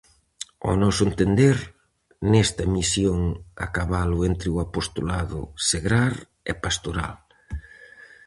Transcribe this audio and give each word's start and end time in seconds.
Ao 0.65 0.73
noso 0.83 1.01
entender, 1.09 1.57
nesta 2.31 2.63
"misión" 2.77 3.19
a 3.65 3.67
cabalo 3.75 4.19
entre 4.29 4.47
o 4.55 4.57
apostolado 4.65 5.39
segrar 5.69 6.13
e 6.51 6.53
"pastoral": 6.63 7.15